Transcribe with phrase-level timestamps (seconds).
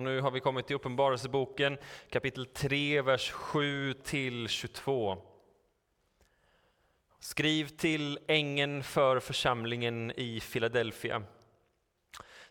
[0.00, 1.78] Nu har vi kommit till Uppenbarelseboken
[2.10, 5.18] kapitel 3, vers 7 till 22.
[7.20, 11.22] Skriv till ängeln för församlingen i Filadelfia.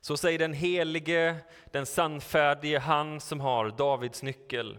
[0.02, 1.36] Så säger den helige,
[1.72, 4.78] den sannfärdige, han som har Davids nyckel.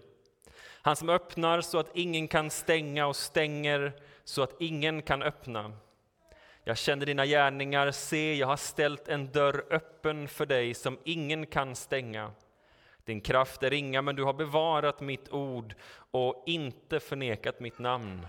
[0.61, 3.93] Han som öppnar så att ingen kan stänga och stänger
[4.25, 5.73] så att ingen kan öppna.
[6.64, 11.46] Jag känner dina gärningar, se, jag har ställt en dörr öppen för dig som ingen
[11.46, 12.32] kan stänga.
[13.09, 15.75] Din kraft är ringa, men du har bevarat mitt ord
[16.11, 18.26] och inte förnekat mitt namn.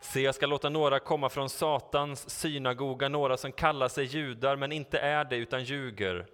[0.00, 4.72] Se, jag ska låta några komma från Satans synagoga, några som kallar sig judar men
[4.72, 6.26] inte är det utan ljuger.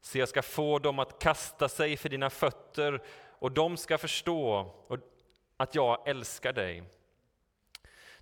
[0.00, 3.02] Se, jag ska få dem att kasta sig för dina fötter
[3.38, 4.74] och de ska förstå
[5.56, 6.82] att jag älskar dig.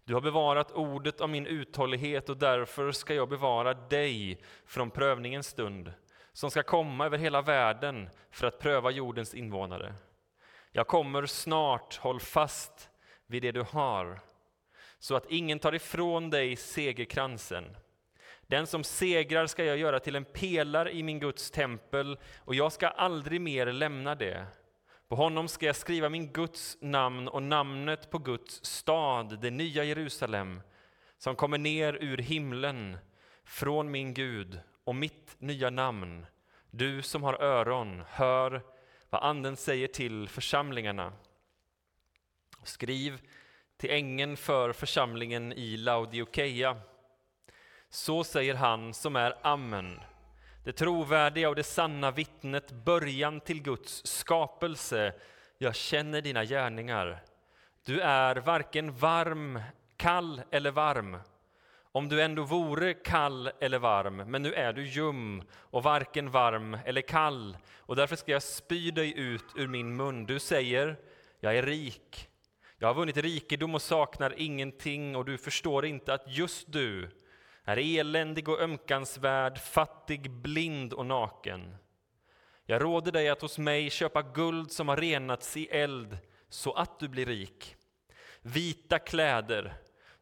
[0.05, 5.47] Du har bevarat ordet av min uthållighet och därför ska jag bevara dig från prövningens
[5.47, 5.93] stund
[6.37, 9.95] som ska komma över hela världen för att pröva jordens invånare.
[10.73, 12.91] Jag kommer snart, håll fast
[13.27, 14.21] vid det du har,
[14.99, 17.77] så att ingen tar ifrån dig segerkransen.
[18.47, 22.73] Den som segrar ska jag göra till en pelare i min Guds tempel, och jag
[22.73, 24.47] ska aldrig mer lämna det.
[25.09, 29.85] På honom ska jag skriva min Guds namn och namnet på Guds stad, det nya
[29.85, 30.63] Jerusalem,
[31.19, 32.99] som kommer ner ur himlen
[33.45, 36.27] från min Gud och mitt nya namn.
[36.71, 38.63] Du som har öron, hör
[39.11, 41.13] vad Anden säger till församlingarna.
[42.63, 43.21] Skriv
[43.77, 46.81] till ängeln för församlingen i Laodikeia.
[47.91, 50.01] Så säger han som är Amen,
[50.65, 55.15] det trovärdiga och det sanna vittnet, början till Guds skapelse.
[55.59, 57.23] Jag känner dina gärningar.
[57.85, 59.61] Du är varken varm,
[59.97, 61.17] kall eller varm.
[61.97, 66.79] Om du ändå vore kall eller varm, men nu är du ljum och varken varm
[66.85, 70.27] eller kall, och därför ska jag spy dig ut ur min mun.
[70.27, 70.97] Du säger,
[71.41, 72.29] jag är rik.
[72.79, 77.11] Jag har vunnit rikedom och saknar ingenting, och du förstår inte att just du
[77.65, 81.77] är eländig och ömkansvärd, fattig, blind och naken.
[82.67, 86.19] Jag råder dig att hos mig köpa guld som har renats i eld,
[86.49, 87.77] så att du blir rik.
[88.43, 89.75] Vita kläder,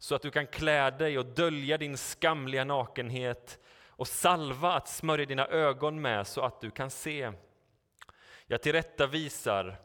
[0.04, 5.26] så att du kan klä dig och dölja din skamliga nakenhet och salva att smörja
[5.26, 7.32] dina ögon med så att du kan se.
[8.46, 9.80] Jag tillrättavisar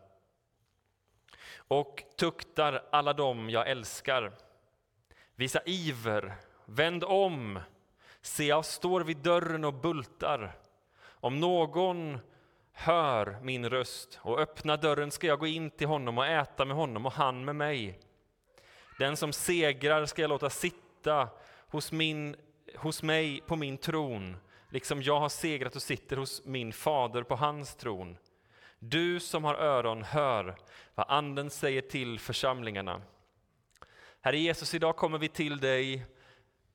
[1.58, 4.32] och tuktar alla dem jag älskar.
[5.36, 7.60] Visa iver, vänd om,
[8.22, 10.58] se jag står vid dörren och bultar.
[11.02, 12.20] Om någon
[12.72, 16.78] hör min röst och öppnar dörren ska jag gå in till honom och äta med
[16.78, 18.00] honom och han med mig.
[19.00, 21.30] Den som segrar ska jag låta sitta
[21.68, 22.36] hos, min,
[22.76, 24.38] hos mig på min tron,
[24.70, 28.18] liksom jag har segrat och sitter hos min fader på hans tron.
[28.80, 30.56] Du som har öron, hör
[30.96, 33.02] vad Anden säger till församlingarna.
[34.22, 36.06] Herre Jesus, idag kommer vi till dig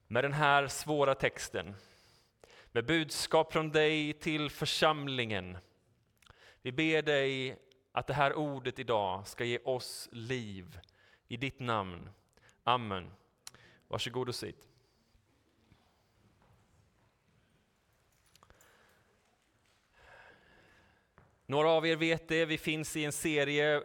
[0.06, 1.74] med den här svåra texten.
[2.72, 5.58] Med budskap från dig till församlingen.
[6.62, 7.58] Vi ber dig
[7.92, 10.78] att det här ordet idag ska ge oss liv
[11.34, 12.08] i ditt namn.
[12.62, 13.10] Amen.
[13.88, 14.68] Varsågod och sitt.
[21.46, 23.82] Några av er vet det, vi finns i en serie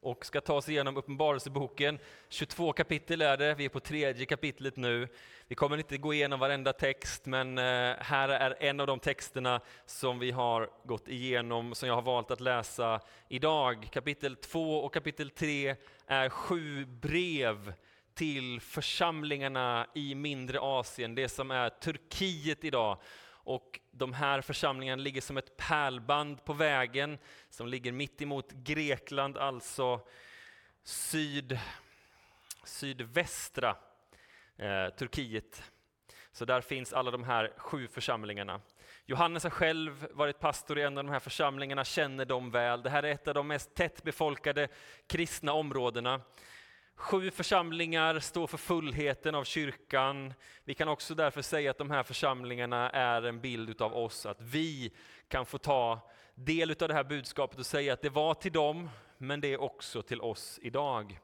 [0.00, 1.98] och ska ta oss igenom Uppenbarelseboken.
[2.28, 5.08] 22 kapitel är det, vi är på tredje kapitlet nu.
[5.48, 9.60] Vi kommer inte gå igenom varenda text, men eh, här är en av de texterna
[9.84, 13.88] som vi har gått igenom, som jag har valt att läsa idag.
[13.92, 15.76] Kapitel 2 och kapitel 3
[16.06, 17.74] är sju brev
[18.14, 22.98] till församlingarna i mindre Asien, det som är Turkiet idag.
[23.28, 27.18] Och de här församlingarna ligger som ett pärlband på vägen
[27.50, 30.00] som ligger mitt emot Grekland, alltså
[30.84, 31.58] syd,
[32.64, 33.76] sydvästra
[34.56, 35.62] eh, Turkiet.
[36.32, 38.60] Så där finns alla de här sju församlingarna.
[39.06, 42.82] Johannes har själv varit pastor i en av de här församlingarna, känner dem väl.
[42.82, 44.68] Det här är ett av de mest tättbefolkade
[45.06, 46.20] kristna områdena.
[46.96, 50.34] Sju församlingar står för fullheten av kyrkan.
[50.64, 54.40] Vi kan också därför säga att de här församlingarna är en bild av oss, att
[54.40, 54.92] vi
[55.28, 58.90] kan få ta del av det här budskapet och säga att det var till dem,
[59.18, 61.18] men det är också till oss idag.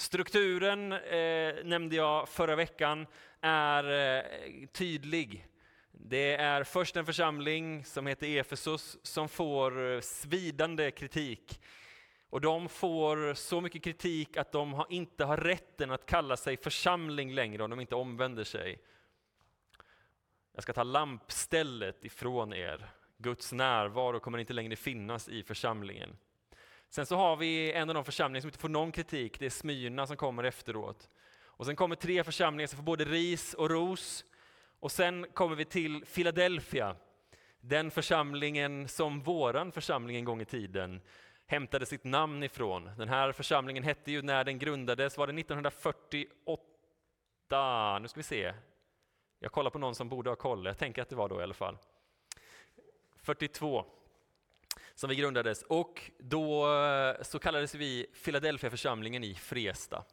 [0.00, 3.06] Strukturen, eh, nämnde jag förra veckan,
[3.40, 5.46] är eh, tydlig.
[5.92, 11.60] Det är först en församling som heter Efesos som får eh, svidande kritik.
[12.30, 17.34] Och de får så mycket kritik att de inte har rätten att kalla sig församling
[17.34, 18.78] längre om de inte omvänder sig.
[20.52, 22.90] Jag ska ta lampstället ifrån er.
[23.16, 26.16] Guds närvaro kommer inte längre finnas i församlingen.
[26.90, 29.50] Sen så har vi en av de församlingar som inte får någon kritik, det är
[29.50, 31.08] Smyrna som kommer efteråt.
[31.42, 34.24] Och sen kommer tre församlingar som får både ris och ros.
[34.80, 36.96] Och sen kommer vi till Philadelphia,
[37.60, 41.00] den församlingen som våran församling en gång i tiden
[41.46, 42.90] hämtade sitt namn ifrån.
[42.98, 47.98] Den här församlingen hette ju när den grundades, var det 1948?
[47.98, 48.54] Nu ska vi se.
[49.38, 51.42] Jag kollar på någon som borde ha koll, jag tänker att det var då i
[51.42, 51.78] alla fall.
[53.16, 53.84] 42
[55.00, 60.04] som vi grundades och då eh, så kallades vi Philadelphia församlingen i Fresta.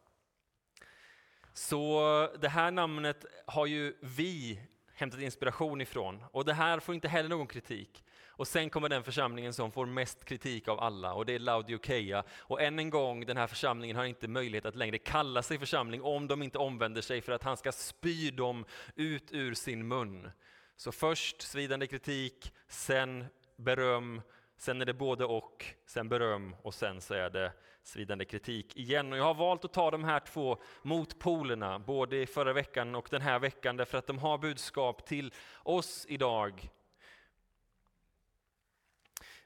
[1.53, 2.01] Så
[2.39, 4.61] det här namnet har ju vi
[4.93, 8.03] hämtat inspiration ifrån och det här får inte heller någon kritik.
[8.27, 12.23] Och sen kommer den församlingen som får mest kritik av alla och det är Laodikeia.
[12.37, 16.01] Och än en gång, den här församlingen har inte möjlighet att längre kalla sig församling
[16.01, 20.31] om de inte omvänder sig för att han ska spy dem ut ur sin mun.
[20.75, 23.25] Så först svidande kritik, sen
[23.57, 24.21] beröm,
[24.57, 27.51] sen är det både och, sen beröm och sen så är det
[27.83, 29.11] svidande kritik igen.
[29.11, 33.07] Och jag har valt att ta de här två motpolerna, både i förra veckan och
[33.11, 35.33] den här veckan, därför att de har budskap till
[35.63, 36.69] oss idag.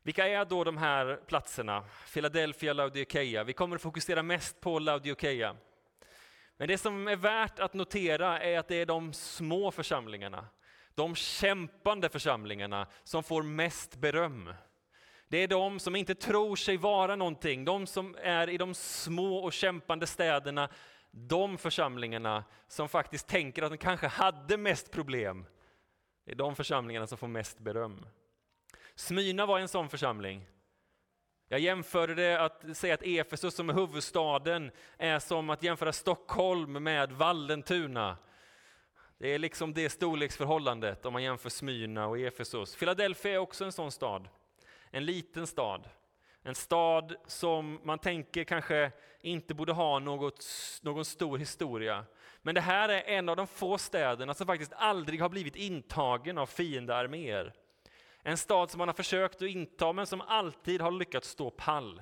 [0.04, 1.84] Vilka är då de här platserna?
[2.14, 3.44] Philadelphia, Laodikeia.
[3.44, 5.56] Vi kommer att fokusera mest på Laodikeia.
[6.58, 10.48] Men det som är värt att notera är att det är de små församlingarna,
[10.96, 14.54] de kämpande församlingarna som får mest beröm.
[15.32, 19.38] Det är de som inte tror sig vara någonting, de som är i de små
[19.38, 20.70] och kämpande städerna,
[21.12, 25.46] de församlingarna som faktiskt tänker att de kanske hade mest problem.
[26.26, 28.06] Det är de församlingarna som får mest beröm.
[28.96, 30.48] Smyrna var en sån församling.
[31.48, 36.84] Jag jämförde det att säga att Efesus som är huvudstaden är som att jämföra Stockholm
[36.84, 38.18] med Vallentuna.
[39.18, 42.76] Det är liksom det storleksförhållandet om man jämför Smyrna och Efesus.
[42.76, 44.28] Philadelphia är också en sån stad.
[44.92, 45.90] En liten stad.
[46.44, 48.92] En stad som man tänker kanske
[49.22, 50.46] inte borde ha något,
[50.82, 52.06] någon stor historia.
[52.42, 56.38] Men det här är en av de få städerna som faktiskt aldrig har blivit intagen
[56.38, 57.54] av fiendearméer.
[58.24, 62.02] En stad som man har försökt att inta men som alltid har lyckats stå pall.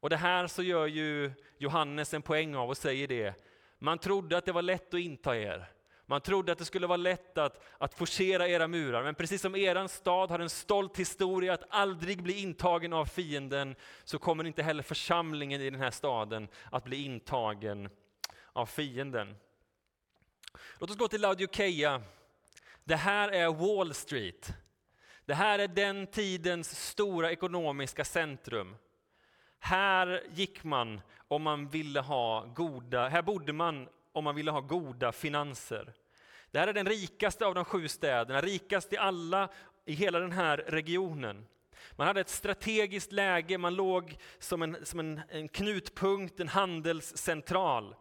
[0.00, 3.34] Och det här så gör ju Johannes en poäng av och säger det.
[3.78, 5.73] Man trodde att det var lätt att inta er.
[6.06, 9.56] Man trodde att det skulle vara lätt att, att forcera era murar, men precis som
[9.56, 14.62] eran stad har en stolt historia att aldrig bli intagen av fienden, så kommer inte
[14.62, 17.88] heller församlingen i den här staden att bli intagen
[18.52, 19.36] av fienden.
[20.78, 22.02] Låt oss gå till Laodikeia.
[22.84, 24.52] Det här är Wall Street.
[25.24, 28.76] Det här är den tidens stora ekonomiska centrum.
[29.58, 34.60] Här gick man om man ville ha goda, här bodde man om man ville ha
[34.60, 35.92] goda finanser.
[36.50, 39.48] Det här är den rikaste av de sju städerna, rikast i alla
[39.84, 41.46] i hela den här regionen.
[41.92, 47.94] Man hade ett strategiskt läge, man låg som en, som en, en knutpunkt, en handelscentral.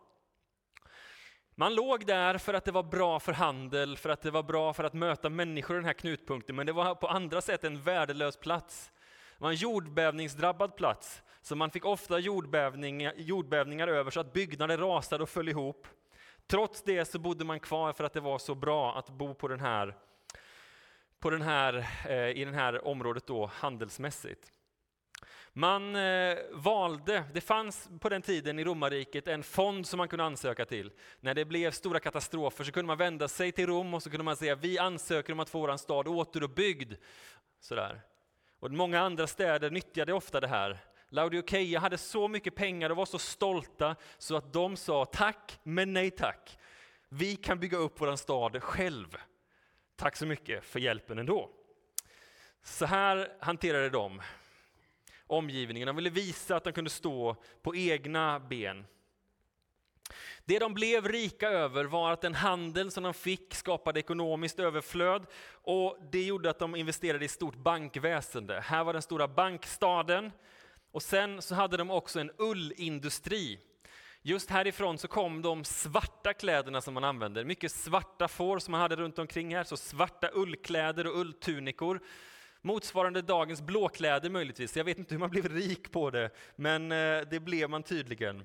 [1.56, 4.74] Man låg där för att det var bra för handel, för att det var bra
[4.74, 7.82] för att möta människor i den här knutpunkten, men det var på andra sätt en
[7.82, 8.92] värdelös plats.
[9.38, 14.78] Det var en jordbävningsdrabbad plats, så man fick ofta jordbävningar, jordbävningar över så att byggnader
[14.78, 15.88] rasade och föll ihop.
[16.48, 19.48] Trots det så bodde man kvar för att det var så bra att bo på
[19.48, 19.96] den här,
[21.20, 24.52] på den här, eh, i det här området då, handelsmässigt.
[25.56, 30.24] Man eh, valde, det fanns på den tiden i romarriket en fond som man kunde
[30.24, 30.92] ansöka till.
[31.20, 34.24] När det blev stora katastrofer så kunde man vända sig till Rom och så kunde
[34.24, 36.94] man säga vi ansöker om att få vår stad återuppbyggd.
[37.60, 38.02] Sådär.
[38.60, 40.80] Och många andra städer nyttjade ofta det här.
[41.14, 45.94] Laodikeia hade så mycket pengar och var så stolta så att de sa tack, men
[45.94, 46.58] nej tack.
[47.10, 49.18] Vi kan bygga upp vår stad själv.
[49.96, 51.50] Tack så mycket för hjälpen ändå.
[52.64, 54.22] Så här hanterade de
[55.28, 55.88] omgivningen.
[55.88, 58.86] De ville visa att de kunde stå på egna ben.
[60.46, 65.26] Det de blev rika över var att den handel som de fick skapade ekonomiskt överflöd
[65.52, 68.60] och det gjorde att de investerade i stort bankväsende.
[68.60, 70.32] Här var den stora bankstaden
[70.94, 73.60] och sen så hade de också en ullindustri.
[74.22, 78.82] Just härifrån så kom de svarta kläderna som man använde, mycket svarta får som man
[78.82, 82.00] hade runt omkring här, så svarta ullkläder och ulltunikor.
[82.62, 84.78] Motsvarande dagens blåkläder möjligtvis.
[84.78, 88.44] Jag vet inte hur man blev rik på det, men eh, det blev man tydligen.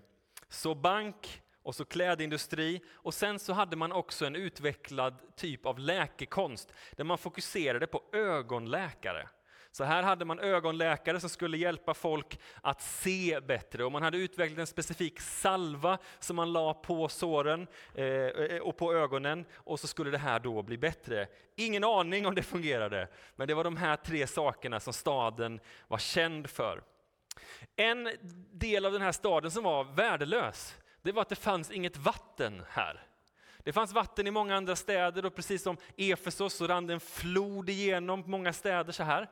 [0.49, 5.79] Så bank och så klädindustri och sen så hade man också en utvecklad typ av
[5.79, 9.29] läkekonst där man fokuserade på ögonläkare.
[9.73, 14.19] Så här hade man ögonläkare som skulle hjälpa folk att se bättre och man hade
[14.19, 19.81] utvecklat en specifik salva som man la på såren eh, eh, och på ögonen och
[19.81, 21.27] så skulle det här då bli bättre.
[21.57, 25.99] Ingen aning om det fungerade, men det var de här tre sakerna som staden var
[25.99, 26.83] känd för.
[27.77, 28.11] En
[28.53, 32.63] del av den här staden som var värdelös, det var att det fanns inget vatten
[32.69, 33.05] här.
[33.59, 37.01] Det fanns vatten i många andra städer och precis som Efesos så rann det en
[37.01, 39.31] flod igenom många städer så här.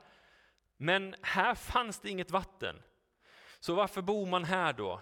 [0.76, 2.82] Men här fanns det inget vatten.
[3.60, 5.00] Så varför bor man här då?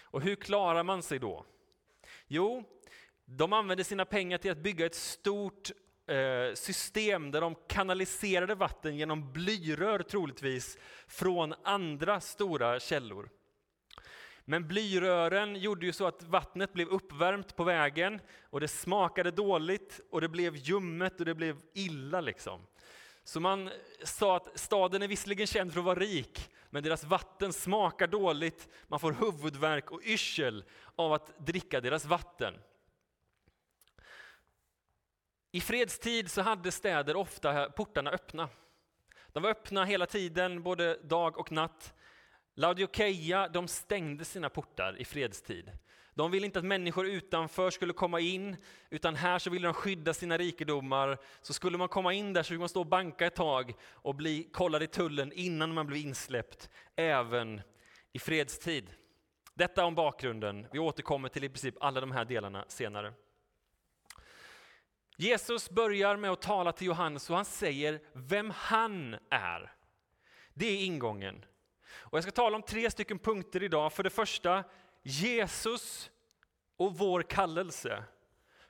[0.00, 1.44] Och hur klarar man sig då?
[2.26, 2.64] Jo,
[3.24, 5.70] de använde sina pengar till att bygga ett stort
[6.06, 13.30] eh, system där de kanaliserade vatten genom blyrör troligtvis från andra stora källor.
[14.44, 20.00] Men blyrören gjorde ju så att vattnet blev uppvärmt på vägen och det smakade dåligt
[20.10, 22.66] och det blev ljummet och det blev illa liksom.
[23.24, 23.70] Så man
[24.04, 28.68] sa att staden är visserligen känd för att vara rik, men deras vatten smakar dåligt,
[28.88, 30.64] man får huvudvärk och yrsel
[30.96, 32.54] av att dricka deras vatten.
[35.50, 38.48] I fredstid så hade städer ofta portarna öppna.
[39.32, 41.94] De var öppna hela tiden, både dag och natt.
[42.54, 45.70] Laodikeia de stängde sina portar i fredstid.
[46.14, 48.56] De ville inte att människor utanför skulle komma in,
[48.90, 51.18] utan här så ville de skydda sina rikedomar.
[51.42, 54.14] Så skulle man komma in där så fick man stå och banka ett tag och
[54.14, 57.60] bli kollad i tullen innan man blev insläppt, även
[58.12, 58.90] i fredstid.
[59.54, 60.66] Detta om bakgrunden.
[60.72, 63.12] Vi återkommer till i princip alla de här delarna senare.
[65.16, 69.72] Jesus börjar med att tala till Johannes och han säger vem han är.
[70.54, 71.44] Det är ingången.
[71.94, 73.92] Och jag ska tala om tre stycken punkter idag.
[73.92, 74.64] För det första,
[75.02, 76.10] Jesus
[76.76, 78.04] och vår kallelse.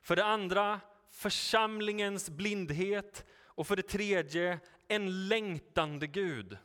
[0.00, 3.24] För det andra, församlingens blindhet.
[3.54, 6.58] Och för det tredje, en längtande Gud.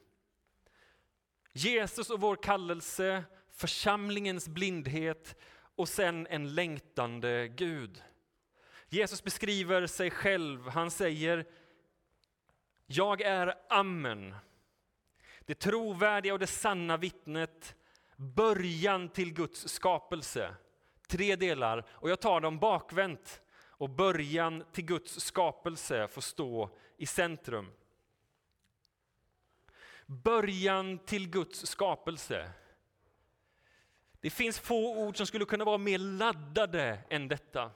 [1.53, 5.36] Jesus och vår kallelse, församlingens blindhet
[5.75, 8.03] och sen en längtande Gud.
[8.89, 11.45] Jesus beskriver sig själv, han säger
[12.86, 14.36] Jag är Amen,
[15.39, 17.75] det trovärdiga och det sanna vittnet,
[18.17, 20.55] början till Guds skapelse.
[21.07, 23.41] Tre delar, och jag tar dem bakvänt.
[23.79, 27.71] Och början till Guds skapelse får stå i centrum.
[30.05, 32.51] Början till Guds skapelse.
[34.21, 37.71] Det finns få ord som skulle kunna vara mer laddade än detta.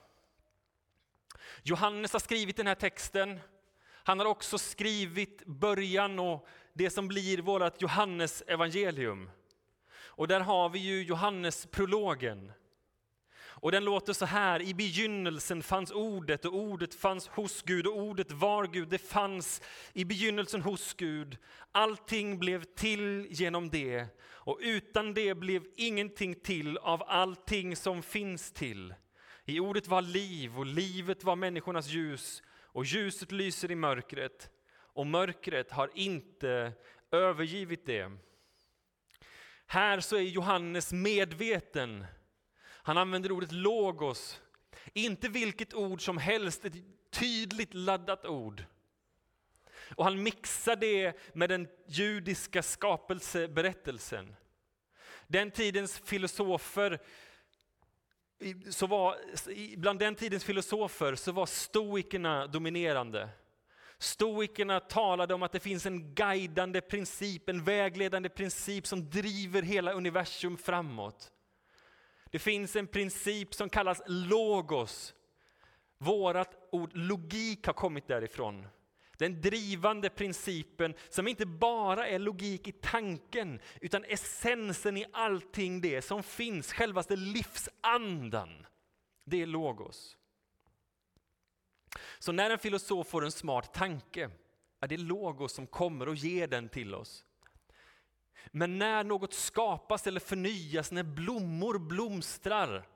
[1.64, 3.40] Johannes har skrivit den här texten.
[4.04, 9.30] Han har också skrivit början och det som blir vårt Johannes evangelium.
[10.22, 12.52] Och där har vi ju Johannes prologen.
[13.40, 17.98] Och den låter så här, i begynnelsen fanns ordet och ordet fanns hos Gud och
[17.98, 19.62] ordet var Gud, det fanns
[19.94, 21.38] i begynnelsen hos Gud.
[21.72, 28.52] Allting blev till genom det och utan det blev ingenting till av allting som finns
[28.52, 28.94] till.
[29.46, 35.08] I ordet var liv och livet var människornas ljus och ljuset lyser i mörkret och
[35.08, 36.74] mörkret har inte
[37.12, 38.12] övergivit det.
[39.72, 42.06] Här så är Johannes medveten.
[42.62, 44.42] Han använder ordet logos,
[44.94, 46.74] inte vilket ord som helst, ett
[47.10, 48.64] tydligt laddat ord.
[49.96, 54.36] Och han mixar det med den judiska skapelseberättelsen.
[55.28, 57.00] Den tidens filosofer
[58.70, 59.18] så var,
[59.78, 63.30] bland den tidens filosofer så var stoikerna dominerande.
[64.02, 69.94] Stoikerna talade om att det finns en guidande princip, en vägledande princip som driver hela
[69.94, 71.32] universum framåt.
[72.32, 75.14] Det finns en princip som kallas logos.
[75.98, 78.68] Vårat ord logik har kommit därifrån.
[79.18, 86.02] Den drivande principen som inte bara är logik i tanken utan essensen i allting det
[86.02, 88.66] som finns, självaste livsandan.
[89.26, 90.18] Det är logos.
[92.20, 94.30] Så när en filosof får en smart tanke
[94.80, 97.26] är det logos som kommer och ger den till oss.
[98.52, 102.88] Men när något skapas eller förnyas, när blommor blomstrar,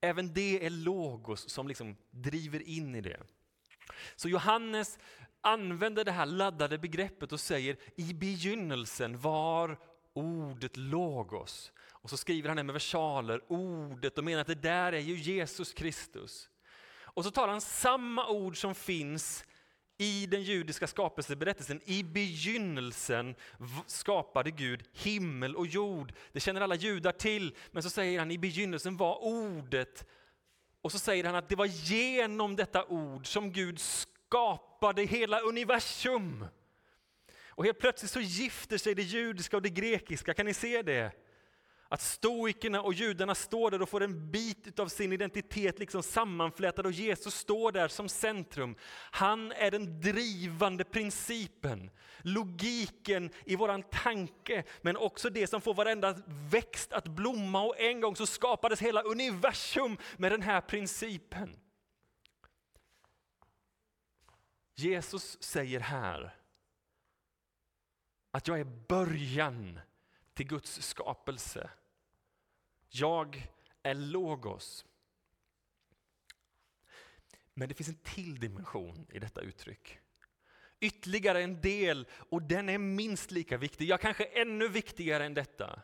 [0.00, 3.20] även det är logos som liksom driver in i det.
[4.16, 4.98] Så Johannes
[5.40, 9.78] använder det här laddade begreppet och säger i begynnelsen var
[10.12, 11.72] ordet logos.
[11.90, 15.16] Och så skriver han det med versaler, ordet, och menar att det där är ju
[15.16, 16.48] Jesus Kristus.
[17.14, 19.44] Och så talar han samma ord som finns
[19.98, 21.80] i den judiska skapelseberättelsen.
[21.84, 23.34] I begynnelsen
[23.86, 26.12] skapade Gud himmel och jord.
[26.32, 30.06] Det känner alla judar till, men så säger han i begynnelsen var ordet.
[30.80, 36.46] Och så säger han att det var genom detta ord som Gud skapade hela universum.
[37.48, 41.12] Och helt plötsligt så gifter sig det judiska och det grekiska, kan ni se det?
[41.94, 46.86] Att stoikerna och judarna står där och får en bit av sin identitet liksom sammanflätad
[46.86, 48.76] och Jesus står där som centrum.
[49.10, 56.16] Han är den drivande principen, logiken i våran tanke, men också det som får varenda
[56.50, 61.56] växt att blomma och en gång så skapades hela universum med den här principen.
[64.74, 66.36] Jesus säger här
[68.30, 69.80] att jag är början
[70.34, 71.70] till Guds skapelse.
[72.96, 73.48] Jag
[73.82, 74.84] är logos.
[77.54, 79.98] Men det finns en till dimension i detta uttryck.
[80.80, 85.82] Ytterligare en del, och den är minst lika viktig, ja kanske ännu viktigare än detta.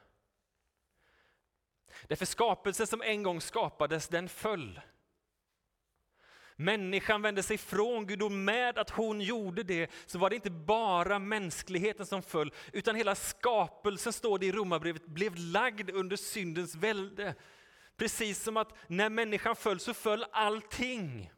[2.08, 4.80] Därför skapelsen som en gång skapades, den föll.
[6.60, 10.50] Människan vände sig från Gud och med att hon gjorde det så var det inte
[10.50, 16.74] bara mänskligheten som föll utan hela skapelsen, står det i Romarbrevet, blev lagd under syndens
[16.74, 17.34] välde.
[17.96, 21.32] Precis som att när människan föll så föll allting.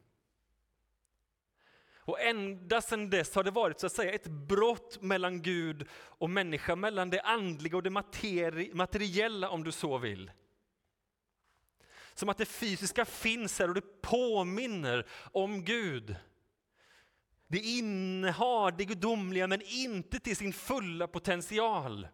[1.97, 6.29] Och ända sedan dess har det varit så att säga ett brott mellan Gud och
[6.29, 8.03] människa, mellan det andliga och det
[8.73, 10.31] materiella om du så vill.
[12.13, 16.15] Som att det fysiska finns här och det påminner om Gud.
[17.47, 22.07] Det innehar det gudomliga men inte till sin fulla potential.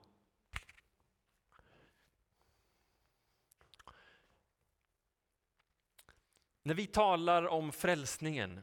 [6.64, 8.62] När vi talar om frälsningen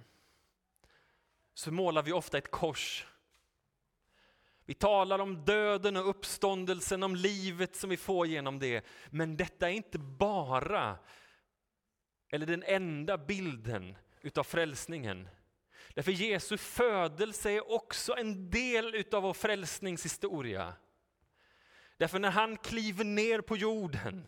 [1.54, 3.06] så målar vi ofta ett kors.
[4.64, 8.84] Vi talar om döden och uppståndelsen, om livet som vi får genom det.
[9.10, 10.98] Men detta är inte bara
[12.36, 15.28] eller den enda bilden utav frälsningen.
[15.94, 20.74] Därför Jesu födelse är också en del utav vår frälsningshistoria.
[21.96, 24.26] Därför när han kliver ner på jorden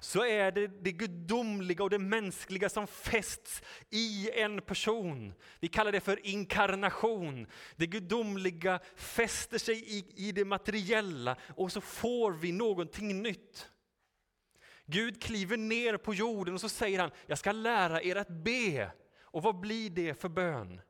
[0.00, 5.34] så är det det gudomliga och det mänskliga som fästs i en person.
[5.60, 7.46] Vi kallar det för inkarnation.
[7.76, 13.70] Det gudomliga fäster sig i, i det materiella och så får vi någonting nytt.
[14.86, 18.90] Gud kliver ner på jorden och så säger han, jag ska lära er att be.
[19.20, 20.80] Och vad blir det för bön?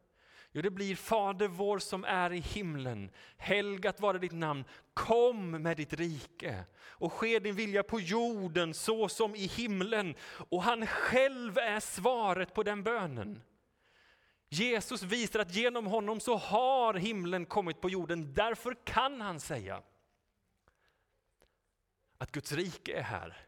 [0.56, 3.10] Jo, det blir Fader vår som är i himlen.
[3.36, 4.64] Helgat vare ditt namn.
[4.94, 10.14] Kom med ditt rike och ske din vilja på jorden så som i himlen.
[10.48, 13.42] Och han själv är svaret på den bönen.
[14.48, 18.34] Jesus visar att genom honom så har himlen kommit på jorden.
[18.34, 19.82] Därför kan han säga
[22.18, 23.46] att Guds rike är här.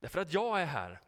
[0.00, 1.00] Därför att jag är här.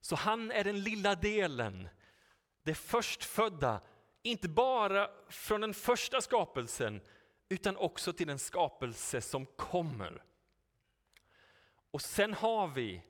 [0.00, 1.88] Så han är den lilla delen,
[2.62, 3.80] det förstfödda,
[4.22, 7.00] inte bara från den första skapelsen,
[7.48, 10.22] utan också till den skapelse som kommer.
[11.90, 13.02] Och sen har vi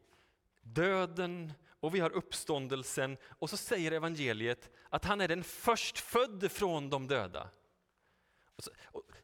[0.61, 6.91] döden och vi har uppståndelsen och så säger evangeliet att han är den förstfödde från
[6.91, 7.51] de döda.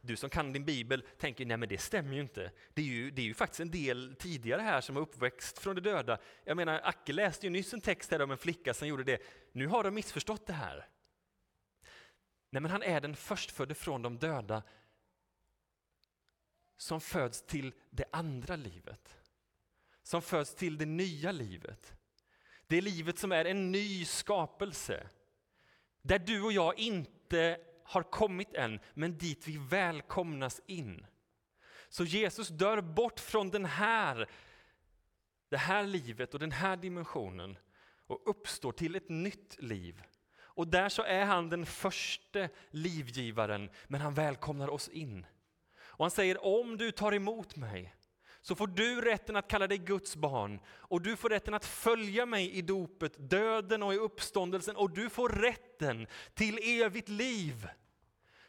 [0.00, 2.50] Du som kan din bibel tänker, nej men det stämmer ju inte.
[2.74, 5.74] Det är ju, det är ju faktiskt en del tidigare här som har uppväxt från
[5.74, 6.18] de döda.
[6.44, 9.22] Jag menar, Acke läste ju nyss en text här om en flicka som gjorde det.
[9.52, 10.88] Nu har de missförstått det här.
[12.50, 14.62] Nej men han är den förstfödde från de döda
[16.76, 19.16] som föds till det andra livet.
[20.02, 21.94] Som föds till det nya livet.
[22.66, 25.08] Det livet som är en ny skapelse.
[26.02, 31.06] Där du och jag inte har kommit än, men dit vi välkomnas in.
[31.88, 34.28] Så Jesus dör bort från den här,
[35.48, 37.58] det här livet och den här dimensionen
[38.06, 40.02] och uppstår till ett nytt liv.
[40.54, 45.26] Och där så är han den första livgivaren, men han välkomnar oss in.
[45.78, 47.94] Och han säger, om du tar emot mig,
[48.42, 52.26] så får du rätten att kalla dig Guds barn och du får rätten att följa
[52.26, 57.68] mig i dopet, döden och i uppståndelsen och du får rätten till evigt liv.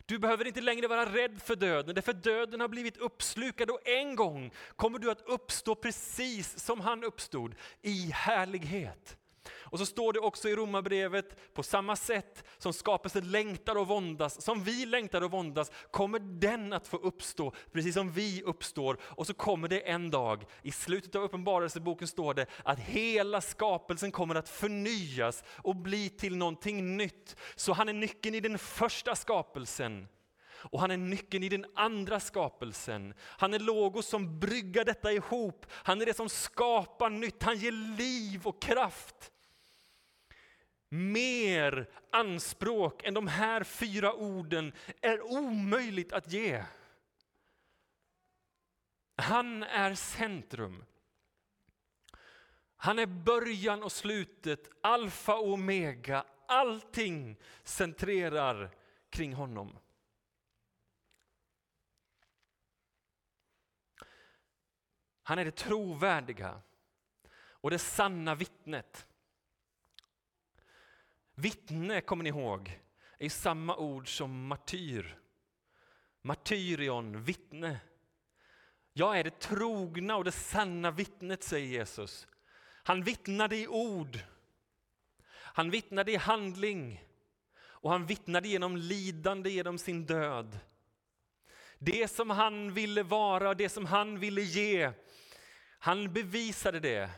[0.06, 4.16] Du behöver inte längre vara rädd för döden, därför döden har blivit uppslukad och en
[4.16, 9.18] gång kommer du att uppstå precis som han uppstod, i härlighet.
[9.74, 14.42] Och så står det också i Romarbrevet, på samma sätt som skapelsen längtar och våndas,
[14.42, 18.98] som vi längtar och våndas, kommer den att få uppstå, precis som vi uppstår.
[19.04, 24.12] Och så kommer det en dag, i slutet av Uppenbarelseboken står det, att hela skapelsen
[24.12, 27.36] kommer att förnyas och bli till någonting nytt.
[27.56, 30.08] Så han är nyckeln i den första skapelsen.
[30.50, 33.14] Och han är nyckeln i den andra skapelsen.
[33.20, 35.66] Han är logos som bryggar detta ihop.
[35.72, 39.33] Han är det som skapar nytt, han ger liv och kraft
[40.94, 46.64] mer anspråk än de här fyra orden är omöjligt att ge.
[49.16, 50.86] Han är centrum.
[52.76, 56.26] Han är början och slutet, alfa och omega.
[56.48, 58.76] Allting centrerar
[59.10, 59.80] kring honom.
[65.24, 66.62] Han är det trovärdiga
[67.34, 69.08] och det sanna vittnet.
[71.36, 72.80] Vittne, kommer ni ihåg,
[73.18, 75.18] är samma ord som martyr.
[76.22, 77.80] Martyrion, vittne.
[78.94, 82.28] Jag är det trogna och det sanna vittnet, säger Jesus.
[82.84, 84.20] Han vittnade i ord,
[85.30, 87.04] han vittnade i handling
[87.56, 90.60] och han vittnade genom lidande, genom sin död.
[91.80, 94.92] Det som han ville vara, det som han ville ge,
[95.80, 97.10] han bevisade det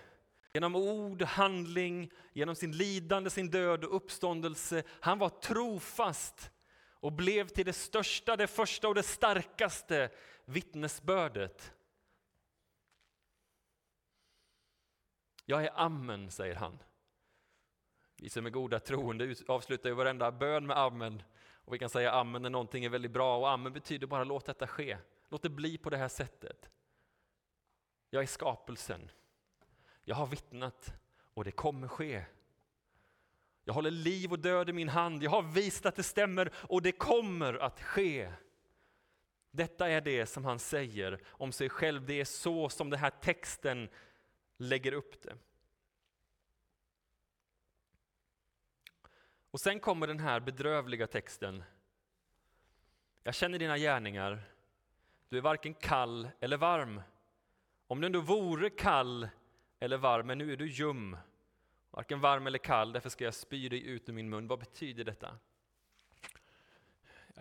[0.55, 4.83] genom ord, handling, genom sin lidande, sin död och uppståndelse.
[4.89, 6.51] Han var trofast
[6.89, 10.09] och blev till det största, det första och det starkaste
[10.45, 11.73] vittnesbördet.
[15.45, 16.79] Jag är amen, säger han.
[18.17, 21.23] Vi som är goda troende avslutar ju varenda bön med amen.
[21.37, 24.45] Och vi kan säga amen när någonting är väldigt bra och amen betyder bara låt
[24.45, 24.97] detta ske.
[25.29, 26.69] Låt det bli på det här sättet.
[28.09, 29.09] Jag är skapelsen.
[30.05, 30.93] Jag har vittnat
[31.33, 32.25] och det kommer ske.
[33.63, 35.23] Jag håller liv och död i min hand.
[35.23, 38.31] Jag har visat att det stämmer och det kommer att ske.
[39.51, 42.05] Detta är det som han säger om sig själv.
[42.05, 43.89] Det är så som den här texten
[44.57, 45.37] lägger upp det.
[49.51, 51.63] Och sen kommer den här bedrövliga texten.
[53.23, 54.43] Jag känner dina gärningar.
[55.29, 57.01] Du är varken kall eller varm.
[57.87, 59.29] Om du ändå vore kall
[59.85, 61.17] eller varm, men nu är du ljum.
[61.91, 64.47] Varken varm eller kall, därför ska jag spy dig ut ur min mun.
[64.47, 65.37] Vad betyder detta?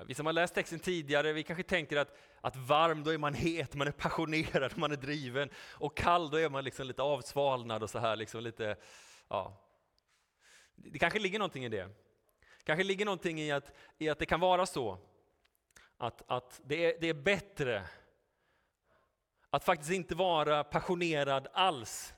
[0.06, 3.34] Vi som har läst texten tidigare, vi kanske tänker att, att varm, då är man
[3.34, 5.50] het, man är passionerad, man är driven.
[5.56, 8.76] Och kall, då är man liksom lite avsvalnad och så här, liksom lite,
[9.28, 9.60] ja.
[10.74, 11.88] Det kanske ligger någonting i det.
[12.64, 14.98] kanske ligger någonting i att, i att det kan vara så
[15.96, 17.88] att, att det, är, det är bättre
[19.50, 22.14] att faktiskt inte vara passionerad alls,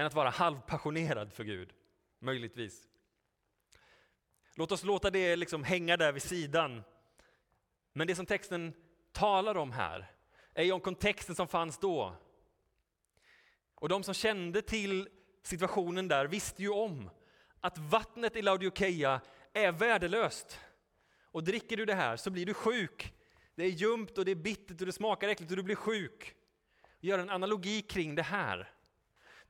[0.00, 1.72] än att vara halvpassionerad för Gud.
[2.18, 2.88] Möjligtvis.
[4.54, 6.82] Låt oss låta det liksom hänga där vid sidan.
[7.92, 8.74] Men det som texten
[9.12, 10.12] talar om här
[10.54, 12.16] är ju om kontexten som fanns då.
[13.74, 15.08] Och de som kände till
[15.42, 17.10] situationen där visste ju om
[17.60, 19.20] att vattnet i Laodikeia
[19.52, 20.60] är värdelöst.
[21.22, 23.14] Och dricker du det här så blir du sjuk.
[23.54, 26.34] Det är ljumt och det är bittert och det smakar äckligt och du blir sjuk.
[27.00, 28.79] Gör en analogi kring det här.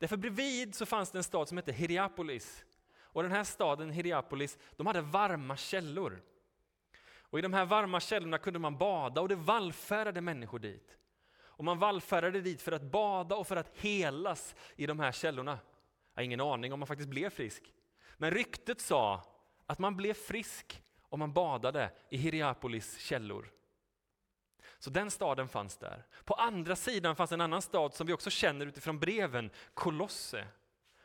[0.00, 2.64] Därför bredvid så fanns det en stad som hette Hierapolis.
[3.00, 6.22] Och den här staden, Hierapolis, de hade varma källor.
[7.18, 10.96] Och i de här varma källorna kunde man bada och det vallfärdade människor dit.
[11.38, 15.58] Och man vallfärdade dit för att bada och för att helas i de här källorna.
[16.14, 17.74] Jag har ingen aning om man faktiskt blev frisk.
[18.16, 19.22] Men ryktet sa
[19.66, 23.50] att man blev frisk om man badade i Hierapolis källor.
[24.80, 26.06] Så den staden fanns där.
[26.24, 30.46] På andra sidan fanns en annan stad som vi också känner utifrån breven, Kolosse.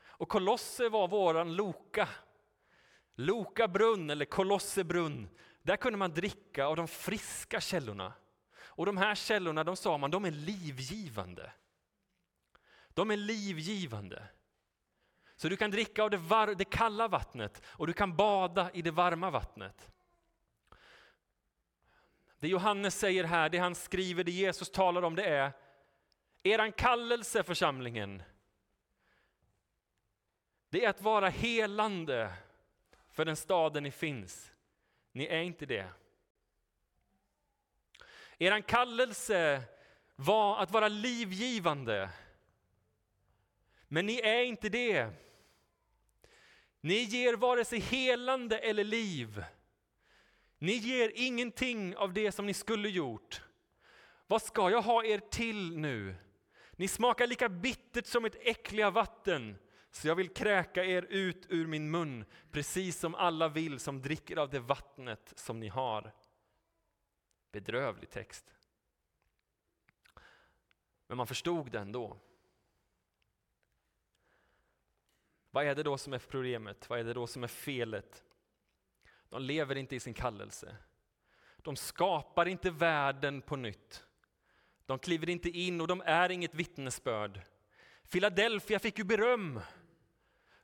[0.08, 2.10] Och Kolosse var våran Loka.
[3.16, 5.30] Loka brunn eller Kolosse brunn.
[5.62, 8.14] Där kunde man dricka av de friska källorna.
[8.58, 11.52] Och de här källorna, de sa man, de är livgivande.
[12.94, 14.28] De är livgivande.
[15.36, 18.82] Så du kan dricka av det, var- det kalla vattnet och du kan bada i
[18.82, 19.90] det varma vattnet.
[22.40, 25.52] Det Johannes säger här, det han skriver, det Jesus talar om, det är
[26.44, 28.24] eran kallelse församlingen.
[30.70, 32.34] Det är att vara helande
[33.12, 34.52] för den staden ni finns.
[35.12, 35.88] Ni är inte det.
[38.38, 39.64] Eran kallelse
[40.16, 42.10] var att vara livgivande.
[43.88, 45.10] Men ni är inte det.
[46.82, 49.44] Ni ger vare sig helande eller liv.
[50.58, 53.42] Ni ger ingenting av det som ni skulle gjort.
[54.28, 56.16] Vad ska jag ha er till nu?
[56.72, 59.58] Ni smakar lika bittert som ett äckliga vatten,
[59.92, 64.38] så jag vill kräka er ut ur min mun, precis som alla vill som dricker
[64.38, 66.12] av det vattnet som ni har.
[67.52, 68.46] Bedrövlig text.
[71.08, 72.18] Men man förstod den då.
[75.52, 76.90] Vad är det då som är problemet?
[76.90, 78.25] Vad är det då som är felet?
[79.30, 80.76] De lever inte i sin kallelse.
[81.58, 84.04] De skapar inte världen på nytt.
[84.86, 87.42] De kliver inte in och de är inget vittnesbörd.
[88.12, 89.60] Philadelphia fick ju beröm.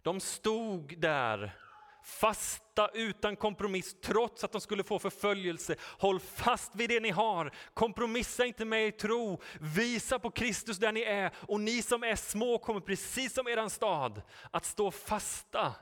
[0.02, 1.62] De stod där
[2.04, 5.76] Fasta utan kompromiss trots att de skulle få förföljelse.
[5.82, 7.52] Håll fast vid det ni har.
[7.74, 9.41] Kompromissa inte med er tro.
[9.60, 11.32] Visa på Kristus där ni är.
[11.36, 14.21] Och ni som är små kommer precis som eran stad
[14.52, 15.76] att stå fasta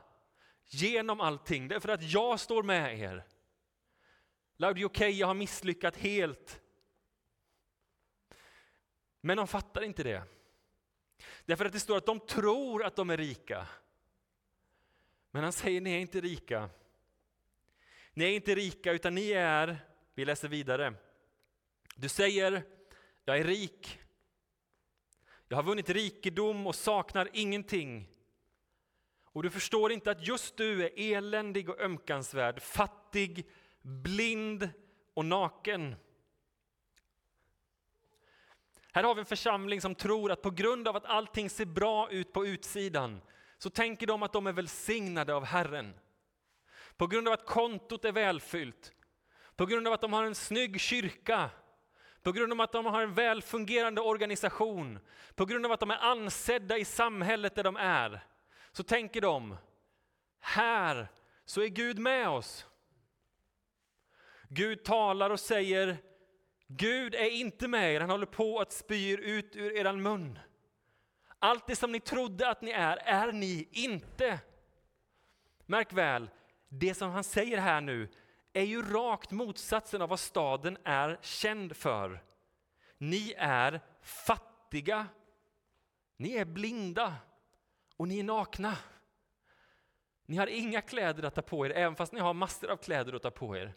[0.70, 1.68] genom allting.
[1.68, 3.24] Därför att jag står med er.
[4.56, 6.60] Laodikeia har misslyckats helt.
[9.20, 10.22] Men de fattar inte det.
[11.44, 13.66] Därför att det står att de tror att de är rika.
[15.30, 16.70] Men han säger, ni är inte rika.
[18.12, 19.78] Ni är inte rika, utan ni är,
[20.14, 20.94] vi läser vidare.
[21.96, 22.62] Du säger,
[23.24, 24.00] jag är rik.
[25.48, 28.08] Jag har vunnit rikedom och saknar ingenting.
[29.32, 33.46] Och du förstår inte att just du är eländig och ömkansvärd, fattig,
[33.82, 34.70] blind
[35.14, 35.94] och naken.
[38.92, 42.10] Här har vi en församling som tror att på grund av att allting ser bra
[42.10, 43.20] ut på utsidan
[43.58, 45.94] så tänker de att de är välsignade av Herren.
[46.96, 48.92] På grund av att kontot är välfyllt,
[49.56, 51.50] på grund av att de har en snygg kyrka,
[52.22, 54.98] på grund av att de har en välfungerande organisation,
[55.34, 58.24] på grund av att de är ansedda i samhället där de är,
[58.72, 59.56] så tänker de,
[60.40, 61.08] här
[61.44, 62.66] så är Gud med oss.
[64.48, 65.96] Gud talar och säger,
[66.66, 70.38] Gud är inte med er, han håller på att spyr ut ur er mun.
[71.38, 74.40] Allt det som ni trodde att ni är, är ni inte.
[75.66, 76.30] Märk väl,
[76.68, 78.08] det som han säger här nu
[78.52, 82.22] är ju rakt motsatsen av vad staden är känd för.
[82.98, 85.06] Ni är fattiga,
[86.16, 87.14] ni är blinda
[88.00, 88.78] och ni är nakna.
[90.26, 93.12] Ni har inga kläder att ta på er, även fast ni har massor av kläder
[93.12, 93.74] att ta på er.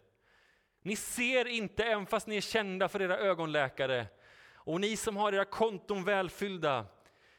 [0.82, 4.06] Ni ser inte, även fast ni är kända för era ögonläkare.
[4.54, 6.86] Och ni som har era konton välfyllda,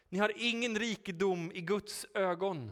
[0.10, 2.72] ni har ingen rikedom i Guds ögon.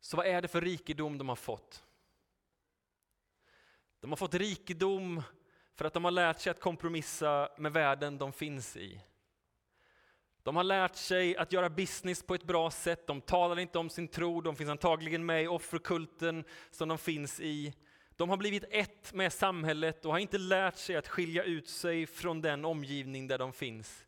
[0.00, 1.84] Så vad är det för rikedom de har fått?
[4.00, 5.22] De har fått rikedom
[5.78, 9.00] för att de har lärt sig att kompromissa med världen de finns i.
[10.42, 13.90] De har lärt sig att göra business på ett bra sätt, de talar inte om
[13.90, 17.74] sin tro, de finns antagligen med i offerkulten som de finns i.
[18.16, 22.06] De har blivit ett med samhället och har inte lärt sig att skilja ut sig
[22.06, 24.06] från den omgivning där de finns.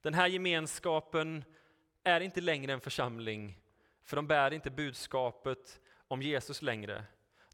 [0.00, 1.44] Den här gemenskapen
[2.04, 3.58] är inte längre en församling,
[4.04, 7.04] för de bär inte budskapet om Jesus längre.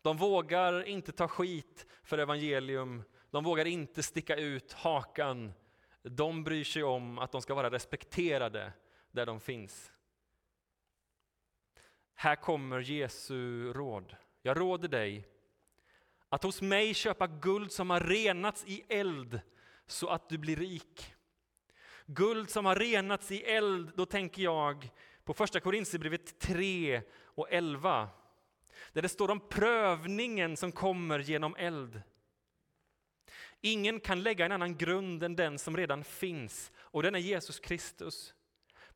[0.03, 3.03] De vågar inte ta skit för evangelium,
[3.37, 5.53] de vågar inte sticka ut hakan.
[6.03, 8.73] De bryr sig om att de ska vara respekterade
[9.11, 9.93] där de finns.
[12.15, 14.17] Här kommer Jesu råd.
[14.43, 15.29] Jag råder dig
[16.29, 19.41] att hos mig köpa guld som har renats i eld
[19.87, 21.15] så att du blir rik.
[22.07, 24.91] Guld som har renats i eld, då tänker jag
[25.25, 28.09] på första Korinthierbrevet 3 och 11.
[28.93, 32.03] Där det står om prövningen som kommer genom eld.
[33.67, 37.61] Ingen kan lägga en annan grund än den som redan finns, och den är Jesus
[37.61, 38.35] Kristus.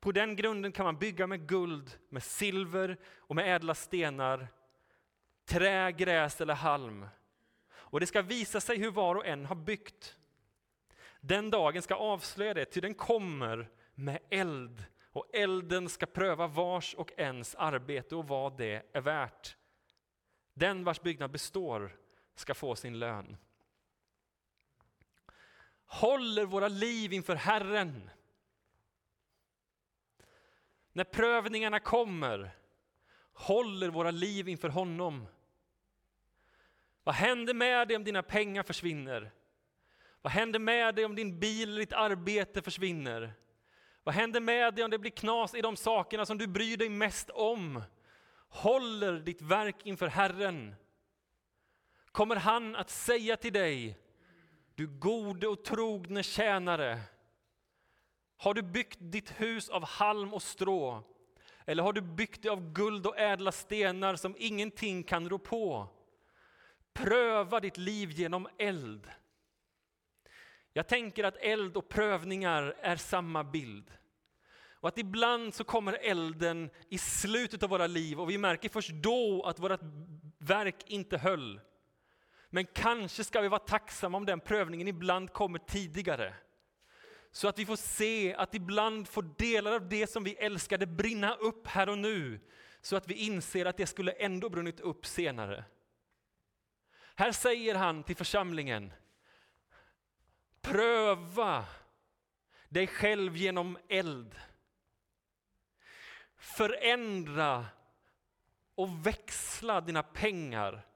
[0.00, 4.48] På den grunden kan man bygga med guld, med silver och med ädla stenar,
[5.44, 7.06] trä, gräs eller halm.
[7.72, 10.16] Och det ska visa sig hur var och en har byggt.
[11.20, 16.94] Den dagen ska avslöja det, ty den kommer med eld och elden ska pröva vars
[16.94, 19.56] och ens arbete och vad det är värt.
[20.54, 21.96] Den vars byggnad består
[22.34, 23.36] ska få sin lön.
[25.92, 28.10] Håller våra liv inför Herren.
[30.92, 32.50] När prövningarna kommer,
[33.32, 35.26] håller våra liv inför honom.
[37.04, 39.30] Vad händer med dig om dina pengar försvinner?
[40.22, 43.32] Vad händer med dig om din bil eller ditt arbete försvinner?
[44.02, 46.88] Vad händer med dig om det blir knas i de sakerna som du bryr dig
[46.88, 47.82] mest om?
[48.48, 50.74] Håller ditt verk inför Herren?
[52.12, 53.98] Kommer han att säga till dig,
[54.80, 57.00] du gode och trogne tjänare,
[58.36, 61.02] har du byggt ditt hus av halm och strå?
[61.66, 65.88] Eller har du byggt det av guld och ädla stenar som ingenting kan rå på?
[66.92, 69.10] Pröva ditt liv genom eld.
[70.72, 73.90] Jag tänker att eld och prövningar är samma bild.
[74.72, 78.90] Och att ibland så kommer elden i slutet av våra liv och vi märker först
[78.90, 79.80] då att vårt
[80.38, 81.60] verk inte höll.
[82.50, 86.34] Men kanske ska vi vara tacksamma om den prövningen ibland kommer tidigare.
[87.32, 91.34] Så att vi får se att ibland får delar av det som vi älskade brinna
[91.34, 92.40] upp här och nu.
[92.80, 95.64] Så att vi inser att det skulle ändå brunnit upp senare.
[97.14, 98.92] Här säger han till församlingen,
[100.60, 101.64] pröva.
[102.68, 104.34] dig själv genom eld.
[106.36, 107.66] Förändra
[108.74, 110.89] och växla dina pengar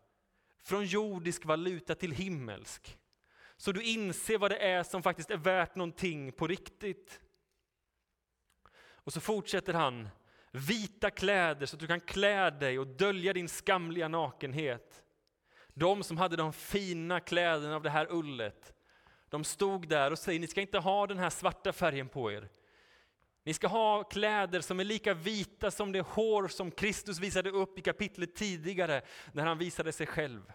[0.64, 2.98] från jordisk valuta till himmelsk.
[3.56, 7.20] Så du inser vad det är som faktiskt är värt någonting på riktigt.
[8.76, 10.08] Och så fortsätter han,
[10.50, 15.04] vita kläder så att du kan klä dig och dölja din skamliga nakenhet.
[15.68, 18.74] De som hade de fina kläderna av det här ullet,
[19.28, 22.48] de stod där och säger, ni ska inte ha den här svarta färgen på er.
[23.44, 27.78] Ni ska ha kläder som är lika vita som det hår som Kristus visade upp
[27.78, 29.02] i kapitlet tidigare
[29.32, 30.52] när han visade sig själv.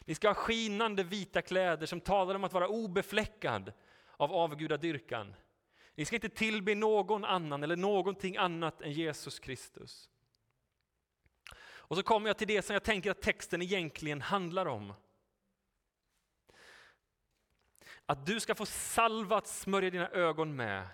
[0.00, 3.72] Ni ska ha skinande vita kläder som talar om att vara obefläckad
[4.16, 5.34] av avgudadyrkan.
[5.94, 10.10] Ni ska inte tillbe någon annan eller någonting annat än Jesus Kristus.
[11.58, 14.92] Och så kommer jag till det som jag tänker att texten egentligen handlar om.
[18.06, 20.88] Att du ska få salva att smörja dina ögon med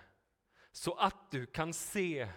[0.73, 2.27] så att du kan se.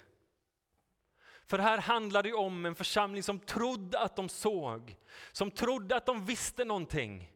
[1.46, 4.96] För här handlar det om en församling som trodde att de såg,
[5.32, 7.32] som trodde att de visste någonting,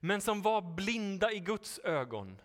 [0.00, 2.40] men som var blinda i Guds ögon.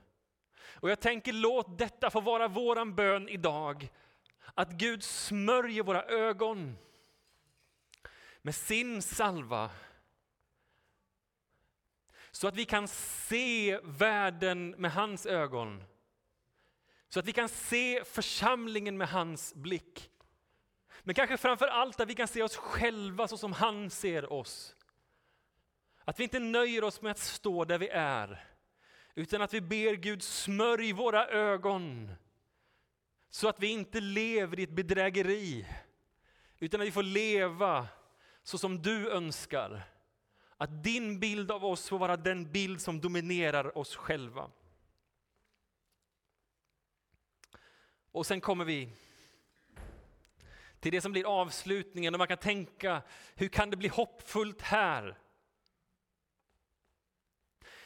[0.67, 3.89] Och jag tänker låt detta få vara våran bön idag,
[4.53, 6.77] att Gud smörjer våra ögon
[8.41, 9.69] med sin salva
[12.31, 15.83] så att vi kan se världen med hans ögon.
[17.09, 20.09] Så att vi kan se församlingen med hans blick.
[21.03, 24.75] Men kanske framför allt att vi kan se oss själva så som han ser oss.
[26.05, 28.45] Att vi inte nöjer oss med att stå där vi är,
[29.15, 32.11] utan att vi ber Gud smörj våra ögon
[33.29, 35.67] så att vi inte lever i ett bedrägeri,
[36.59, 37.87] utan att vi får leva
[38.43, 39.83] så som du önskar.
[40.57, 44.51] Att din bild av oss får vara den bild som dominerar oss själva.
[48.15, 48.89] Och sen kommer vi
[50.79, 53.01] till det som blir avslutningen och man kan tänka,
[53.35, 55.17] hur kan det bli hoppfullt här?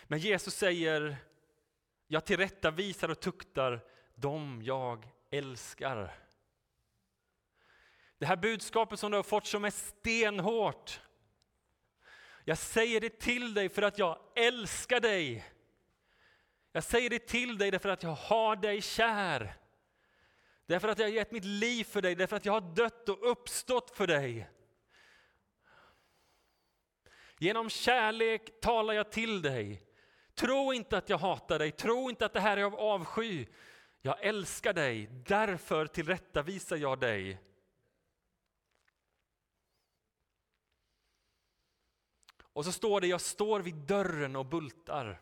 [0.03, 1.17] Men Jesus säger,
[2.07, 6.15] jag tillrättavisar och tuktar dem jag älskar.
[8.17, 11.01] Det här budskapet som du har fått som är stenhårt.
[12.43, 15.45] Jag säger det till dig för att jag älskar dig.
[16.71, 19.55] Jag säger det till dig därför att jag har dig kär.
[20.69, 23.31] Därför att jag har gett mitt liv för dig, därför att jag har dött och
[23.31, 24.49] uppstått för dig.
[27.37, 29.83] Genom kärlek talar jag till dig.
[30.33, 33.45] Tro inte att jag hatar dig, tro inte att det här är av avsky.
[34.01, 37.41] Jag älskar dig, därför tillrättavisar jag dig.
[42.41, 45.21] Och så står det, jag står vid dörren och bultar.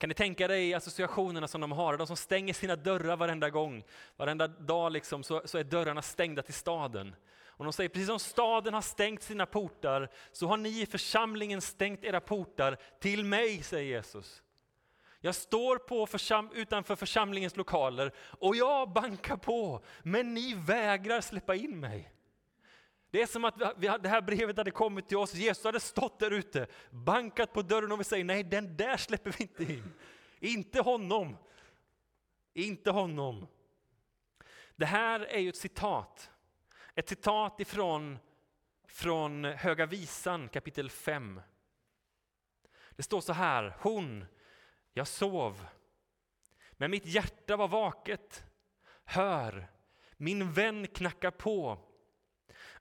[0.00, 3.84] Kan ni tänka dig associationerna som de har, de som stänger sina dörrar varenda gång,
[4.16, 7.14] varenda dag liksom, så, så är dörrarna stängda till staden.
[7.42, 11.60] Och de säger, precis som staden har stängt sina portar, så har ni i församlingen
[11.60, 14.42] stängt era portar till mig, säger Jesus.
[15.20, 21.54] Jag står på försam utanför församlingens lokaler och jag bankar på, men ni vägrar släppa
[21.54, 22.12] in mig.
[23.10, 26.18] Det är som att vi, det här brevet hade kommit till oss, Jesus hade stått
[26.18, 29.92] där ute, bankat på dörren och vi säger nej, den där släpper vi inte in.
[30.40, 31.36] Inte honom.
[32.54, 33.46] Inte honom.
[34.76, 36.30] Det här är ju ett citat.
[36.94, 38.18] Ett citat ifrån
[38.86, 41.40] från Höga Visan kapitel 5.
[42.90, 44.24] Det står så här, hon,
[44.92, 45.66] jag sov,
[46.72, 48.44] men mitt hjärta var vaket.
[49.04, 49.70] Hör,
[50.16, 51.78] min vän knackar på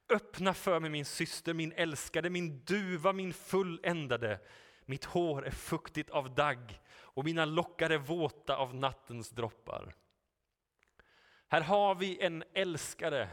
[0.09, 4.39] Öppna för mig min syster, min älskade, min duva, min fulländade.
[4.85, 9.95] Mitt hår är fuktigt av dagg och mina lockar är våta av nattens droppar.
[11.47, 13.29] Här har vi en älskare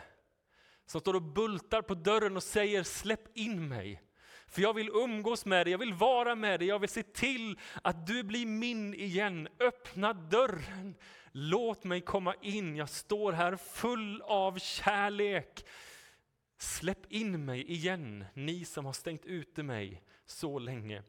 [0.86, 4.02] som står och bultar på dörren och säger släpp in mig.
[4.46, 7.58] För jag vill umgås med dig, jag vill vara med dig, jag vill se till
[7.82, 9.48] att du blir min igen.
[9.60, 10.94] Öppna dörren,
[11.32, 12.76] låt mig komma in.
[12.76, 15.64] Jag står här full av kärlek.
[16.59, 21.03] Släpp in mig igen, ni som har stängt ute mig så länge.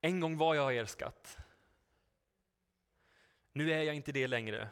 [0.00, 1.38] En gång var jag er skatt.
[3.52, 4.68] Nu är jag inte det längre.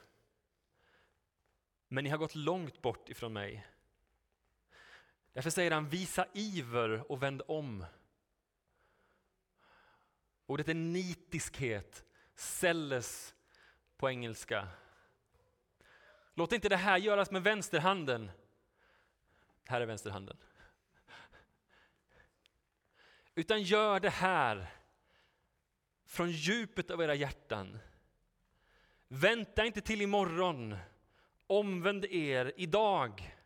[1.89, 3.67] Men ni har gått långt bort ifrån mig.
[5.33, 7.85] Därför säger han, visa iver och vänd om
[10.47, 13.35] Ordet är nitiskhet, celles
[13.97, 14.69] på engelska.
[16.35, 18.31] Låt inte det här göras med vänsterhanden.
[19.65, 20.37] Här är vänsterhanden.
[23.35, 24.67] Utan gör det här
[26.07, 27.79] från djupet av era hjärtan.
[29.09, 30.77] Vänta inte till imorgon.
[31.47, 33.37] Omvänd er idag.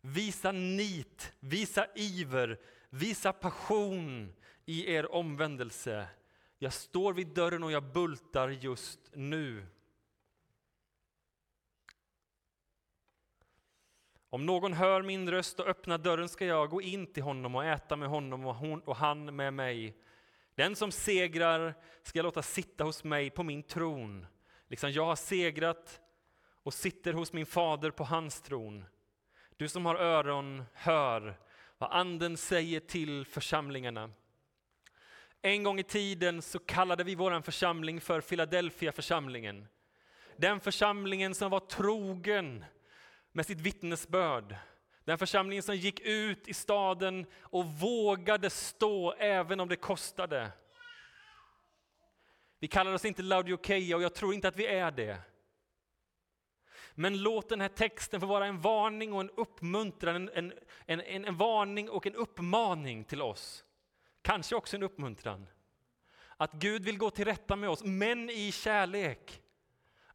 [0.00, 4.32] Visa nit, visa iver, visa passion
[4.64, 6.06] i er omvändelse.
[6.58, 9.66] Jag står vid dörren och jag bultar just nu.
[14.30, 17.64] Om någon hör min röst och öppnar dörren ska jag gå in till honom och
[17.64, 19.96] äta med honom och, hon, och han med mig.
[20.54, 24.26] Den som segrar ska jag låta sitta hos mig på min tron,
[24.68, 26.00] liksom jag har segrat
[26.62, 28.84] och sitter hos min fader på hans tron.
[29.56, 31.38] Du som har öron, hör
[31.78, 34.10] vad Anden säger till församlingarna.
[35.44, 39.68] En gång i tiden så kallade vi vår församling för Philadelphia församlingen.
[40.36, 42.64] Den församlingen som var trogen
[43.32, 44.56] med sitt vittnesbörd.
[45.04, 50.50] Den församlingen som gick ut i staden och vågade stå även om det kostade.
[52.58, 55.18] Vi kallar oss inte Laodikeia och jag tror inte att vi är det.
[56.94, 60.52] Men låt den här texten få vara en varning och en uppmuntran, en,
[60.86, 63.64] en, en, en, varning och en uppmaning till oss.
[64.22, 65.46] Kanske också en uppmuntran.
[66.36, 69.42] Att Gud vill gå till rätta med oss, men i kärlek.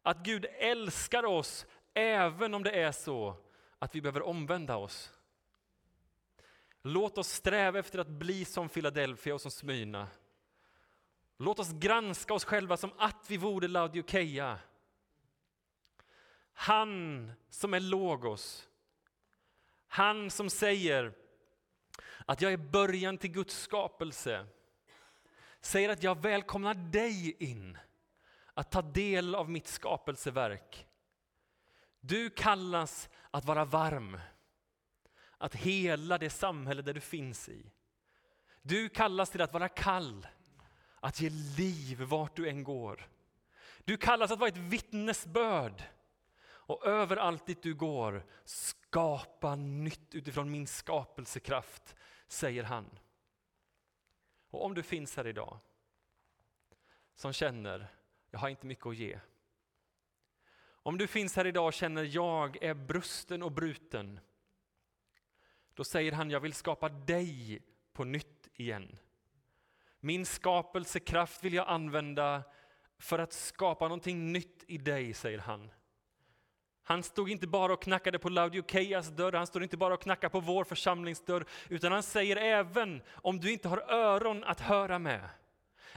[0.02, 3.36] Att Gud älskar oss även om det är så
[3.78, 5.12] att vi behöver omvända oss.
[6.82, 10.08] Låt oss sträva efter att bli som Philadelphia och som Smyrna.
[11.36, 14.58] Låt oss granska oss själva som att vi vore Laodikeia.
[16.52, 18.68] Han som är Logos,
[19.86, 21.12] han som säger
[22.28, 24.46] att jag är början till Guds skapelse,
[25.60, 27.78] säger att jag välkomnar dig in
[28.54, 30.86] att ta del av mitt skapelseverk.
[32.00, 34.20] Du kallas att vara varm,
[35.38, 37.70] att hela det samhälle där du finns i.
[38.62, 40.26] Du kallas till att vara kall,
[41.00, 43.08] att ge liv vart du än går.
[43.84, 45.82] Du kallas att vara ett vittnesbörd
[46.44, 51.94] och överallt dit du går, skapa nytt utifrån min skapelsekraft,
[52.28, 52.98] säger han.
[54.50, 55.58] Och om du finns här idag
[57.14, 57.88] som känner,
[58.30, 59.20] jag har inte mycket att ge.
[60.60, 64.20] Om du finns här idag och känner, jag är brusten och bruten.
[65.74, 67.62] Då säger han, jag vill skapa dig
[67.92, 68.98] på nytt igen.
[70.00, 72.42] Min skapelsekraft vill jag använda
[72.98, 75.70] för att skapa någonting nytt i dig, säger han.
[76.88, 80.30] Han stod inte bara och knackade på Laodikeias dörr, han stod inte bara och knackade
[80.30, 85.28] på vår församlingsdörr, utan han säger även om du inte har öron att höra med,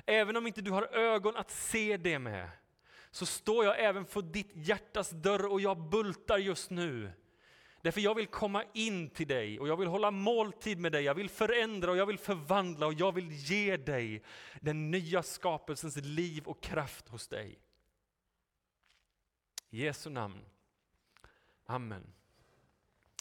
[0.06, 2.50] även om inte du har ögon att se det med,
[3.12, 7.12] så står jag även för ditt hjärtas dörr och jag bultar just nu.
[7.82, 11.16] Därför jag vill komma in till dig och jag vill hålla måltid med dig, jag
[11.16, 14.24] vill förändra och jag vill förvandla och jag vill ge dig
[14.62, 17.60] den nya skapelsens liv och kraft hos dig.
[19.70, 20.46] I Jesu namn.
[21.72, 22.14] Amen.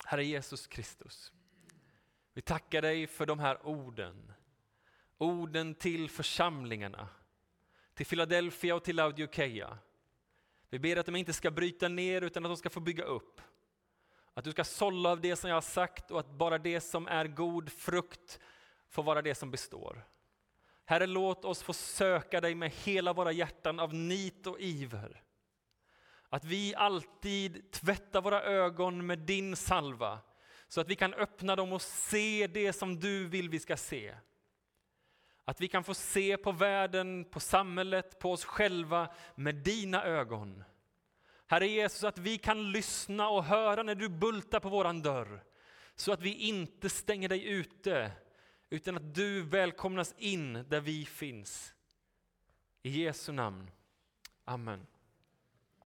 [0.05, 1.32] Herre Jesus Kristus,
[2.32, 4.32] vi tackar dig för de här orden.
[5.18, 7.09] Orden till församlingarna,
[7.94, 9.78] till Philadelphia och till Laodikeia.
[10.70, 13.40] Vi ber att de inte ska bryta ner utan att de ska få bygga upp.
[14.34, 17.07] Att du ska sålla av det som jag har sagt och att bara det som
[17.07, 18.40] är god frukt
[18.88, 20.07] får vara det som består.
[20.84, 25.22] Herre, låt oss få söka dig med hela våra hjärtan av nit och iver.
[26.31, 30.18] Att vi alltid tvättar våra ögon med din salva
[30.68, 34.14] så att vi kan öppna dem och se det som du vill vi ska se.
[35.45, 40.64] Att vi kan få se på världen, på samhället, på oss själva med dina ögon.
[41.47, 45.45] Herre Jesus, att vi kan lyssna och höra när du bultar på våran dörr.
[45.95, 48.12] Så att vi inte stänger dig ute,
[48.70, 51.74] utan att du välkomnas in där vi finns.
[52.83, 53.70] I Jesu namn.
[54.45, 54.87] Amen.